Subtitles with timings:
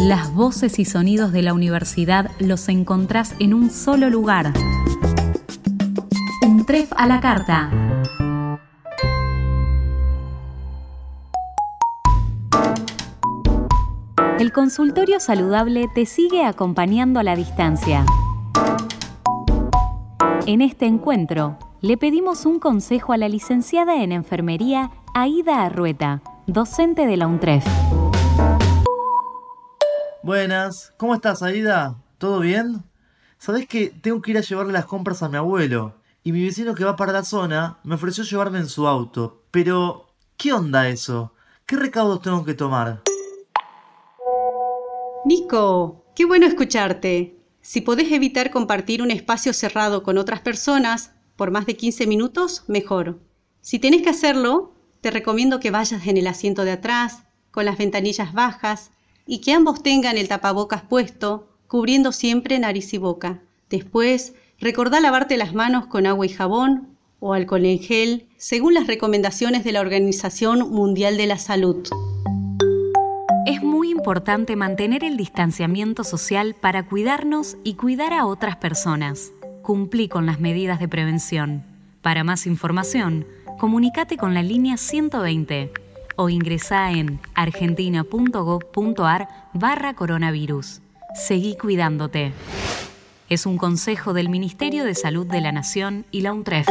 [0.00, 4.52] Las voces y sonidos de la universidad los encontrás en un solo lugar.
[6.46, 7.68] Un tref a la carta.
[14.38, 18.06] El consultorio saludable te sigue acompañando a la distancia.
[20.46, 27.04] En este encuentro, le pedimos un consejo a la licenciada en enfermería Aida Arrueta, docente
[27.04, 27.66] de la UNTREF.
[30.22, 31.96] Buenas, ¿cómo estás, Aida?
[32.18, 32.82] ¿Todo bien?
[33.38, 36.74] Sabés que tengo que ir a llevarle las compras a mi abuelo y mi vecino
[36.74, 39.44] que va para la zona me ofreció llevarme en su auto.
[39.52, 41.34] Pero, ¿qué onda eso?
[41.66, 43.02] ¿Qué recaudos tengo que tomar?
[45.24, 47.38] Nico, qué bueno escucharte.
[47.60, 52.64] Si podés evitar compartir un espacio cerrado con otras personas por más de 15 minutos,
[52.66, 53.20] mejor.
[53.60, 57.78] Si tenés que hacerlo, te recomiendo que vayas en el asiento de atrás, con las
[57.78, 58.90] ventanillas bajas,
[59.28, 63.40] y que ambos tengan el tapabocas puesto, cubriendo siempre nariz y boca.
[63.68, 66.88] Después, recordá lavarte las manos con agua y jabón
[67.20, 71.86] o alcohol en gel, según las recomendaciones de la Organización Mundial de la Salud.
[73.44, 79.32] Es muy importante mantener el distanciamiento social para cuidarnos y cuidar a otras personas.
[79.60, 81.64] Cumplí con las medidas de prevención.
[82.00, 83.26] Para más información,
[83.58, 85.87] comunícate con la línea 120
[86.18, 90.80] o ingresá en argentina.gov.ar barra coronavirus.
[91.14, 92.32] Seguí cuidándote.
[93.28, 96.66] Es un consejo del Ministerio de Salud de la Nación y la UNTREF.